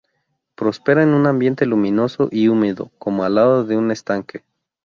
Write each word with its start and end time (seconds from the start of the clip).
Prospera 0.55 1.03
en 1.03 1.09
un 1.09 1.27
ambiente 1.27 1.67
luminoso 1.67 2.27
y 2.31 2.47
húmedo, 2.47 2.89
como 2.97 3.23
al 3.23 3.35
lado 3.35 3.63
de 3.65 3.77
un 3.77 3.91
estanque. 3.91 4.43